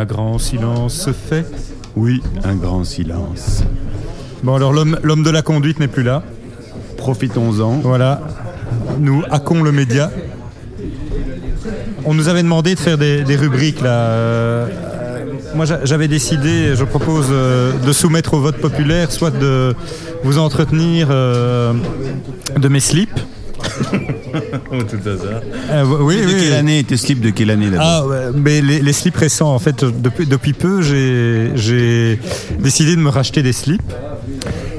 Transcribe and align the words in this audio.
Un 0.00 0.06
grand 0.06 0.38
silence 0.38 0.94
se 0.94 1.12
fait. 1.12 1.44
Oui, 1.94 2.22
un 2.42 2.54
grand 2.54 2.84
silence. 2.84 3.62
Bon, 4.42 4.54
alors 4.54 4.72
l'homme 4.72 5.22
de 5.22 5.28
la 5.28 5.42
conduite 5.42 5.78
n'est 5.78 5.88
plus 5.88 6.02
là. 6.02 6.22
Profitons-en. 6.96 7.80
Voilà. 7.82 8.22
Nous 8.98 9.22
hackons 9.30 9.62
le 9.62 9.72
média. 9.72 10.10
On 12.06 12.14
nous 12.14 12.28
avait 12.28 12.42
demandé 12.42 12.74
de 12.76 12.80
faire 12.80 12.96
des, 12.96 13.36
rubriques 13.36 13.82
là. 13.82 13.90
Euh, 13.90 14.66
moi 15.54 15.66
j'a- 15.66 15.84
j'avais 15.84 16.08
décidé, 16.08 16.74
je 16.74 16.84
propose 16.84 17.26
euh, 17.30 17.72
de 17.86 17.92
soumettre 17.92 18.32
au 18.32 18.40
vote 18.40 18.56
populaire, 18.56 19.12
soit 19.12 19.30
de 19.30 19.74
vous 20.24 20.38
entretenir 20.38 21.08
euh, 21.10 21.74
de 22.56 22.68
mes 22.68 22.80
slips. 22.80 23.20
tout 24.90 25.08
hasard. 25.08 25.40
Euh, 25.70 25.84
oui, 26.00 26.16
de 26.20 26.26
oui. 26.26 26.34
quelle 26.40 26.52
année 26.54 26.84
Tes 26.84 26.96
slips 26.96 27.20
de 27.20 27.30
quelle 27.30 27.50
année 27.50 27.68
Ah, 27.78 28.04
mais 28.34 28.60
les, 28.60 28.80
les 28.80 28.92
slips 28.92 29.16
récents, 29.16 29.54
en 29.54 29.58
fait, 29.58 29.84
depuis, 29.84 30.26
depuis 30.26 30.52
peu, 30.52 30.82
j'ai 30.82 31.50
j'ai 31.54 32.18
décidé 32.58 32.96
de 32.96 33.00
me 33.00 33.08
racheter 33.10 33.42
des 33.42 33.52
slips. 33.52 33.82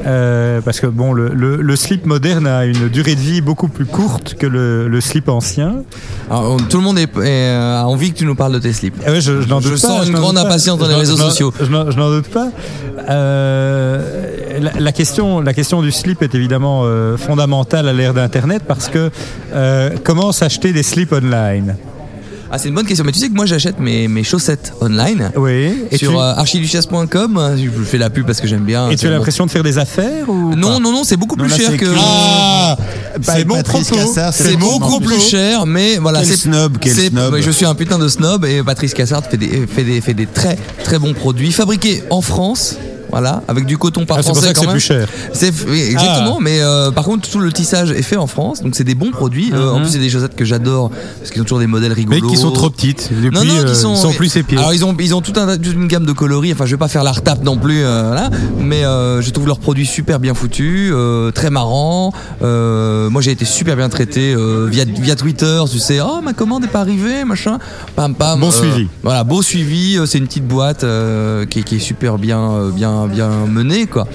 Euh, 0.03 0.61
parce 0.61 0.79
que 0.79 0.87
bon, 0.87 1.13
le, 1.13 1.29
le- 1.29 1.57
le 1.61 1.75
slip 1.75 2.07
moderne 2.07 2.47
a 2.47 2.65
une 2.65 2.89
durée 2.89 3.13
de 3.13 3.19
vie 3.19 3.39
beaucoup 3.41 3.67
plus 3.67 3.85
courte 3.85 4.33
que 4.33 4.47
le, 4.47 4.87
le 4.87 4.99
slip 5.01 5.29
ancien. 5.29 5.83
Alors, 6.27 6.53
on- 6.53 6.57
tout 6.57 6.77
le 6.77 6.83
monde 6.83 6.97
est, 6.97 7.03
est, 7.03 7.09
euh, 7.51 7.81
a 7.81 7.85
envie 7.85 8.11
que 8.11 8.17
tu 8.17 8.25
nous 8.25 8.33
parles 8.33 8.53
de 8.53 8.57
tes 8.59 8.73
slips. 8.73 8.95
Ah 9.05 9.11
ouais, 9.11 9.21
je, 9.21 9.41
je 9.41 9.47
n'en 9.47 9.59
Je 9.59 9.69
doute 9.69 9.73
pas. 9.81 9.87
sens 9.87 10.07
une 10.07 10.15
grande 10.15 10.39
impatience 10.39 10.79
dans 10.79 10.87
les 10.87 10.95
réseaux 10.95 11.17
sociaux. 11.17 11.53
Je 11.59 11.65
n'en 11.69 11.91
je 11.91 11.97
n'en 11.97 12.09
doute 12.09 12.29
pas. 12.29 12.49
Euh, 13.09 14.37
la, 14.59 14.71
la 14.79 14.91
question, 14.91 15.39
la 15.41 15.53
question 15.53 15.81
du 15.81 15.91
slip 15.91 16.21
est 16.23 16.35
évidemment 16.35 16.81
euh, 16.85 17.17
fondamentale 17.17 17.87
à 17.87 17.93
l'ère 17.93 18.13
d'Internet 18.13 18.63
parce 18.67 18.87
que 18.87 19.09
euh, 19.53 19.91
comment 20.03 20.31
s'acheter 20.31 20.73
des 20.73 20.83
slips 20.83 21.13
online? 21.13 21.75
Ah, 22.53 22.57
c'est 22.57 22.67
une 22.67 22.75
bonne 22.75 22.85
question. 22.85 23.05
Mais 23.05 23.13
tu 23.13 23.19
sais 23.19 23.29
que 23.29 23.33
moi, 23.33 23.45
j'achète 23.45 23.79
mes, 23.79 24.09
mes 24.09 24.25
chaussettes 24.25 24.73
online. 24.81 25.31
Oui. 25.37 25.85
Et 25.89 25.97
sur 25.97 26.11
tu- 26.11 26.17
euh, 26.17 26.33
archiduchesse.com. 26.35 27.55
Je 27.57 27.83
fais 27.85 27.97
la 27.97 28.09
pub 28.09 28.25
parce 28.25 28.41
que 28.41 28.47
j'aime 28.47 28.65
bien. 28.65 28.89
Et 28.89 28.97
tu 28.97 29.07
as 29.07 29.09
l'impression 29.09 29.45
de 29.45 29.51
faire 29.51 29.63
des 29.63 29.77
affaires 29.77 30.27
ou 30.27 30.53
Non, 30.53 30.73
pas? 30.73 30.79
non, 30.79 30.91
non, 30.91 31.03
c'est 31.05 31.15
beaucoup 31.15 31.37
Non, 31.37 31.45
plus 31.45 31.51
là, 31.51 31.57
cher 31.69 31.77
que. 31.77 31.85
Ah 31.97 32.75
C'est 33.21 33.45
mon 33.47 33.61
propos. 33.63 34.13
C'est 34.33 34.57
beaucoup 34.57 34.99
plus 34.99 35.21
cher, 35.21 35.65
mais 35.65 35.95
voilà. 35.97 36.23
Quel 36.23 36.35
snob, 36.37 36.77
quel 36.81 36.93
c'est- 36.93 37.09
snob. 37.09 37.37
je 37.39 37.51
suis 37.51 37.65
un 37.65 37.73
putain 37.73 37.97
de 37.97 38.09
snob 38.09 38.43
et 38.43 38.61
Patrice 38.63 38.93
Cassard 38.93 39.23
fait 39.23 39.37
des, 39.37 39.65
fait 39.65 39.83
des, 39.85 40.01
fait 40.01 40.13
des 40.13 40.25
très 40.25 40.57
très 40.83 40.99
bons 40.99 41.13
produits 41.13 41.53
fabriqués 41.53 42.03
en 42.09 42.19
France. 42.19 42.75
Voilà, 43.11 43.43
avec 43.49 43.65
du 43.65 43.77
coton 43.77 44.05
par 44.05 44.17
Ah, 44.17 44.21
c'est 44.23 44.29
pour 44.31 44.41
ça 44.41 44.53
que 44.53 44.59
c'est 44.59 44.67
plus 44.67 44.79
cher. 44.79 45.07
C'est 45.33 45.51
oui, 45.67 45.81
exactement, 45.81 46.37
Ah. 46.39 46.41
mais 46.41 46.61
euh, 46.61 46.91
par 46.91 47.03
contre 47.03 47.29
tout 47.29 47.39
le 47.39 47.51
tissage 47.51 47.91
est 47.91 48.01
fait 48.03 48.15
en 48.15 48.27
France, 48.27 48.61
donc 48.63 48.73
c'est 48.75 48.85
des 48.85 48.95
bons 48.95 49.11
produits. 49.11 49.51
Euh, 49.53 49.71
en 49.71 49.79
plus 49.81 49.89
c'est 49.89 49.99
des 49.99 50.09
chaussettes 50.09 50.35
que 50.35 50.45
j'adore 50.45 50.91
parce 51.19 51.29
qu'ils 51.29 51.41
ont 51.41 51.45
toujours 51.45 51.59
des 51.59 51.67
modèles 51.67 51.91
Mais 51.97 52.15
rigolos. 52.15 52.29
qui 52.29 52.37
sont 52.37 52.51
trop 52.51 52.69
petites. 52.69 53.09
Depuis, 53.11 53.35
Non, 53.37 53.43
non, 53.43 53.53
euh, 53.53 53.65
qui 53.65 53.75
sont, 53.75 53.95
sont 53.95 54.13
plus 54.13 54.31
pieds. 54.47 54.57
Alors 54.57 54.73
ils 54.73 54.85
ont, 54.85 54.95
ils 54.97 55.13
ont 55.13 55.19
un, 55.19 55.21
toute 55.21 55.37
une 55.37 55.87
gamme 55.87 56.05
de 56.05 56.13
coloris. 56.13 56.53
Enfin, 56.53 56.65
je 56.65 56.71
vais 56.71 56.79
pas 56.79 56.87
faire 56.87 57.03
la 57.03 57.11
retape 57.11 57.43
non 57.43 57.57
plus, 57.57 57.83
euh, 57.83 58.03
voilà. 58.07 58.29
Mais 58.59 58.81
je 58.83 59.29
trouve 59.31 59.47
leurs 59.47 59.59
produits 59.59 59.85
super 59.85 60.19
bien 60.19 60.33
foutus, 60.33 60.93
très 61.35 61.49
marrants. 61.49 62.13
Moi, 62.41 63.21
j'ai 63.21 63.31
été 63.31 63.43
super 63.45 63.75
bien 63.75 63.89
traité 63.89 64.35
via 64.69 64.85
via 64.85 65.15
Twitter. 65.15 65.61
Tu 65.69 65.79
sais, 65.79 65.99
oh 66.01 66.21
ma 66.23 66.33
commande 66.33 66.63
est 66.63 66.67
pas 66.67 66.79
arrivée, 66.79 67.25
machin. 67.25 67.59
Pam 67.95 68.15
pam. 68.15 68.39
Bon 68.39 68.51
suivi. 68.51 68.87
Voilà, 69.03 69.23
beau 69.25 69.41
suivi. 69.41 69.99
C'est 70.05 70.17
une 70.17 70.27
petite 70.27 70.47
boîte 70.47 70.85
qui, 71.49 71.59
est, 71.59 71.63
qui 71.63 71.75
est 71.75 71.79
super 71.79 72.17
bien, 72.17 72.39
euh, 72.39 72.69
bien, 73.07 73.29
bien 73.29 73.45
menée, 73.47 73.85
quoi. 73.87 74.07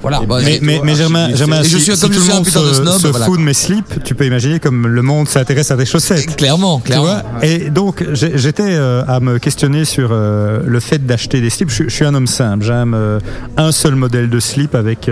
Voilà. 0.00 0.20
bah, 0.26 0.38
Mais, 0.44 0.58
mais, 0.62 0.80
mais 0.82 0.96
Germain, 0.96 1.32
Germain 1.32 1.60
Et 1.60 1.64
je 1.64 1.78
si, 1.78 1.80
suis- 1.84 1.94
si 1.94 2.00
comme 2.00 2.10
tout 2.10 2.14
je 2.14 2.18
le 2.18 2.24
suis 2.24 2.34
monde 2.34 2.44
se, 2.44 2.50
snob, 2.74 2.98
se 3.00 3.06
voilà. 3.06 3.24
fout 3.24 3.38
de 3.38 3.44
mes 3.44 3.54
slips, 3.54 4.02
tu 4.02 4.16
peux 4.16 4.26
imaginer 4.26 4.58
comme 4.58 4.88
le 4.88 5.00
monde 5.02 5.28
s'intéresse 5.28 5.70
à 5.70 5.76
tes 5.76 5.84
chaussettes. 5.86 6.34
Clairement, 6.34 6.78
Tu 6.80 6.86
clairement. 6.86 7.04
vois 7.04 7.22
Et 7.44 7.70
donc, 7.70 8.04
j'étais 8.12 8.64
euh, 8.66 9.04
à 9.06 9.20
me 9.20 9.38
questionner 9.38 9.84
sur 9.84 10.08
euh, 10.10 10.58
le 10.66 10.80
fait 10.80 11.06
d'acheter 11.06 11.40
des 11.40 11.50
slips. 11.50 11.70
Je, 11.70 11.84
je 11.84 11.88
suis 11.94 12.04
un 12.04 12.14
homme 12.14 12.26
simple. 12.26 12.64
J'aime 12.64 12.94
euh, 12.94 13.20
un 13.56 13.70
seul 13.70 13.94
modèle 13.94 14.28
de 14.28 14.40
slip 14.40 14.74
avec 14.74 15.08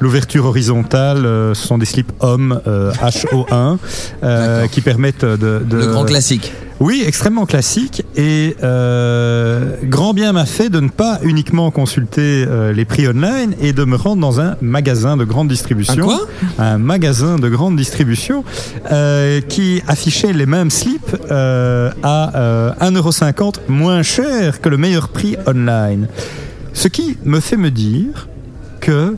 l'ouverture 0.00 0.44
horizontale. 0.44 1.22
Ce 1.22 1.66
sont 1.66 1.78
des 1.78 1.86
slips 1.86 2.12
hommes 2.20 2.60
euh, 2.66 2.92
HO1 2.92 3.78
euh, 4.22 4.56
D'accord. 4.56 4.70
qui 4.70 4.80
permettent 4.82 5.24
de, 5.24 5.62
de- 5.64 5.76
Le 5.78 5.86
grand 5.86 6.04
classique. 6.04 6.52
Oui, 6.78 7.02
extrêmement 7.06 7.46
classique 7.46 8.04
et 8.16 8.54
euh, 8.62 9.76
grand 9.84 10.12
bien 10.12 10.32
m'a 10.32 10.44
fait 10.44 10.68
de 10.68 10.80
ne 10.80 10.88
pas 10.88 11.18
uniquement 11.22 11.70
consulter 11.70 12.44
euh, 12.46 12.72
les 12.72 12.84
prix 12.84 13.08
online 13.08 13.54
et 13.60 13.72
de 13.72 13.84
me 13.84 13.96
rendre 13.96 14.20
dans 14.20 14.40
un 14.40 14.56
magasin 14.60 15.16
de 15.16 15.24
grande 15.24 15.48
distribution. 15.48 16.04
Un 16.04 16.06
quoi? 16.06 16.26
Un 16.58 16.78
magasin 16.78 17.36
de 17.36 17.48
grande 17.48 17.76
distribution 17.76 18.44
euh, 18.92 19.40
qui 19.40 19.82
affichait 19.88 20.34
les 20.34 20.44
mêmes 20.44 20.70
slips 20.70 21.16
à 21.30 22.36
euh, 22.36 22.72
1,50€ 22.80 23.54
moins 23.68 24.02
cher 24.02 24.60
que 24.60 24.68
le 24.68 24.76
meilleur 24.76 25.08
prix 25.08 25.36
online. 25.46 26.08
Ce 26.74 26.88
qui 26.88 27.16
me 27.24 27.40
fait 27.40 27.56
me 27.56 27.70
dire 27.70 28.28
que 28.80 29.16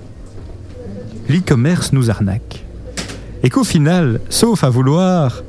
l'e-commerce 1.29 1.93
nous 1.93 2.09
arnaque. 2.09 2.65
Et 3.43 3.51
qu'au 3.51 3.65
final, 3.65 4.21
sauf 4.31 4.65
à 4.65 4.71
vouloir 4.71 5.43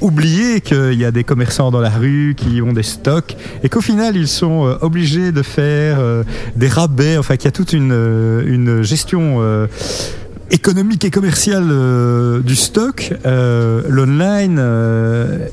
oublier 0.00 0.60
qu'il 0.60 0.94
y 0.94 1.04
a 1.04 1.10
des 1.10 1.24
commerçants 1.24 1.70
dans 1.70 1.80
la 1.80 1.90
rue 1.90 2.34
qui 2.36 2.62
ont 2.62 2.72
des 2.72 2.82
stocks 2.82 3.36
et 3.62 3.68
qu'au 3.68 3.80
final 3.80 4.16
ils 4.16 4.28
sont 4.28 4.66
euh, 4.66 4.76
obligés 4.80 5.32
de 5.32 5.42
faire 5.42 5.98
euh, 6.00 6.24
des 6.56 6.68
rabais, 6.68 7.16
enfin 7.16 7.36
qu'il 7.36 7.46
y 7.46 7.48
a 7.48 7.52
toute 7.52 7.72
une, 7.72 7.92
euh, 7.92 8.42
une 8.46 8.82
gestion 8.82 9.40
économique 10.50 11.04
et 11.04 11.10
commerciale 11.10 11.68
du 12.42 12.54
stock, 12.54 13.12
l'online, 13.24 14.62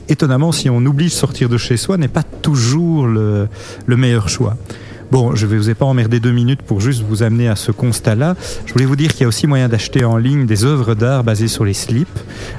étonnamment 0.09 0.51
si 0.51 0.69
on 0.69 0.85
oublie 0.85 1.05
de 1.05 1.11
sortir 1.11 1.49
de 1.49 1.57
chez 1.57 1.77
soi, 1.77 1.97
n'est 1.97 2.07
pas 2.07 2.23
toujours 2.23 3.07
le, 3.07 3.47
le 3.85 3.97
meilleur 3.97 4.29
choix. 4.29 4.57
Bon, 5.11 5.35
je 5.35 5.45
vais 5.45 5.57
vous 5.57 5.69
ai 5.69 5.73
pas 5.73 5.83
emmerder 5.83 6.21
deux 6.21 6.31
minutes 6.31 6.61
pour 6.61 6.79
juste 6.79 7.01
vous 7.01 7.21
amener 7.21 7.49
à 7.49 7.57
ce 7.57 7.73
constat-là. 7.73 8.37
Je 8.65 8.71
voulais 8.71 8.85
vous 8.85 8.95
dire 8.95 9.11
qu'il 9.11 9.21
y 9.21 9.23
a 9.25 9.27
aussi 9.27 9.45
moyen 9.45 9.67
d'acheter 9.67 10.05
en 10.05 10.15
ligne 10.15 10.45
des 10.45 10.63
œuvres 10.63 10.95
d'art 10.95 11.25
basées 11.25 11.49
sur 11.49 11.65
les 11.65 11.73
slips, 11.73 12.07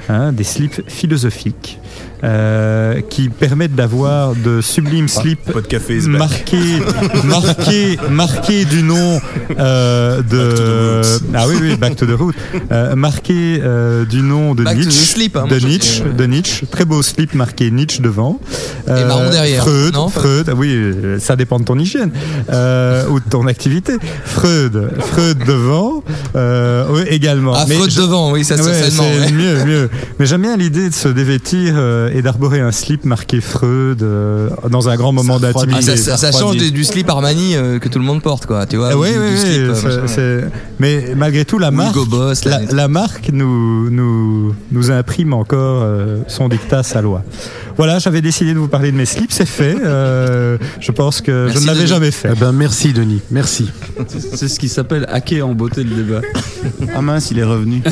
hein, 0.07 0.31
des 0.31 0.43
slips 0.43 0.87
philosophiques, 0.87 1.79
euh, 2.23 3.01
qui 3.09 3.29
permettent 3.29 3.75
d'avoir 3.75 4.33
de 4.35 4.61
sublimes 4.61 5.07
slips 5.07 5.51
Pas 5.51 5.61
de 5.61 5.67
café, 5.67 5.99
c'est 6.01 6.07
back. 6.09 6.19
marqués, 6.19 6.57
marqués, 7.25 7.97
marqués 8.09 8.65
du 8.65 8.83
nom 8.83 9.19
euh, 9.59 10.21
de 10.21 11.01
ah 11.33 11.45
oui 11.47 11.55
oui 11.61 11.75
Back 11.75 11.95
to 11.95 12.05
the 12.05 12.17
Root, 12.17 12.33
euh, 12.71 12.95
marqué 12.95 13.59
euh, 13.61 14.05
du 14.05 14.21
nom 14.21 14.55
de 14.55 14.63
Back 14.63 14.75
to 14.77 14.81
the 14.83 14.85
Nietzsche, 14.85 15.05
slip, 15.05 15.35
hein, 15.37 15.47
de 15.49 15.57
Nietzsche, 15.59 16.03
de 16.17 16.23
Nietzsche, 16.25 16.65
très 16.67 16.85
beau 16.85 17.01
slip 17.01 17.33
marqué 17.33 17.71
Nietzsche 17.71 18.01
devant. 18.01 18.39
Et 18.87 19.03
marron 19.05 19.29
derrière, 19.29 19.63
Freud, 19.63 19.93
non 19.93 20.09
Freud, 20.09 20.47
ah 20.49 20.55
oui, 20.55 20.93
ça 21.19 21.35
dépend 21.35 21.59
de 21.59 21.65
ton 21.65 21.77
hygiène 21.79 22.11
euh, 22.51 23.07
ou 23.09 23.19
de 23.19 23.25
ton 23.29 23.47
activité. 23.47 23.93
Freud, 24.25 24.89
Freud 24.99 25.39
devant, 25.45 26.03
euh, 26.35 26.85
oui, 26.91 27.01
également. 27.09 27.53
Ah, 27.55 27.65
Mais 27.67 27.75
Freud 27.75 27.91
je- 27.91 28.01
devant, 28.01 28.31
oui, 28.31 28.43
ça, 28.43 28.55
Ouais, 28.55 28.61
certainement. 28.63 29.03
c'est 29.03 29.25
ouais. 29.25 29.31
mieux, 29.31 29.65
mieux. 29.65 29.89
Mais 30.19 30.25
j'aime 30.25 30.41
bien 30.43 30.55
l'idée 30.57 30.89
de 30.89 30.93
se 30.93 31.07
dévêtir 31.07 31.73
euh, 31.77 32.09
et 32.13 32.21
d'arborer 32.21 32.59
un 32.59 32.71
slip 32.71 33.03
marqué 33.05 33.41
Freud 33.41 34.01
euh, 34.03 34.49
dans 34.69 34.87
un 34.87 34.95
grand 34.95 35.11
moment 35.11 35.35
refroidit. 35.35 35.71
Ah, 35.73 35.75
d'intimité. 35.79 35.97
ça, 35.97 36.15
ça- 36.17 36.31
ça 36.31 36.39
change 36.39 36.57
du, 36.57 36.71
du 36.71 36.83
slip 36.83 37.09
Armani 37.09 37.55
euh, 37.55 37.79
que 37.79 37.89
tout 37.89 37.99
le 37.99 38.05
monde 38.05 38.21
porte, 38.21 38.45
quoi. 38.45 38.65
Tu 38.67 38.77
vois 38.77 38.89
Ah 38.91 38.97
oui, 38.97 39.11
du- 39.11 39.17
oui, 39.19 39.27
du 39.29 39.33
oui, 39.33 39.39
slip, 39.39 39.85
euh, 39.85 40.01
machin. 40.01 40.47
mais 40.79 41.13
malgré 41.17 41.43
tout, 41.45 41.57
la 41.59 41.71
marque, 41.71 41.97
Boss, 42.07 42.43
la, 42.45 42.87
marque 42.87 43.29
nous, 43.33 43.89
nous, 43.89 44.53
nous 44.71 44.91
imprime 44.91 45.33
encore 45.33 45.81
euh, 45.83 46.19
son 46.27 46.47
dictat, 46.49 46.83
sa 46.83 47.01
loi. 47.01 47.23
Voilà, 47.75 47.97
j'avais 47.97 48.21
décidé 48.21 48.53
de 48.53 48.59
vous 48.59 48.67
parler 48.67 48.91
de 48.91 48.97
mes 48.97 49.05
slips, 49.07 49.31
c'est 49.31 49.47
fait. 49.47 49.75
Euh, 49.83 50.57
je 50.79 50.91
pense 50.91 51.21
que 51.21 51.45
Merci, 51.47 51.57
je 51.57 51.63
ne 51.63 51.73
l'avais 51.73 51.87
jamais 51.87 52.11
fait. 52.11 52.29
Eh 52.35 52.39
ben, 52.39 52.51
merci, 52.51 52.93
Denis. 52.93 53.21
Merci. 53.31 53.71
C'est 54.35 54.47
ce 54.47 54.59
qui 54.59 54.69
s'appelle 54.69 55.07
hacker 55.11 55.47
en 55.47 55.53
beauté 55.55 55.83
le 55.83 55.95
débat. 55.95 56.21
Ah 56.95 57.01
mince, 57.01 57.31
il 57.31 57.39
est 57.39 57.43
revenu. 57.43 57.81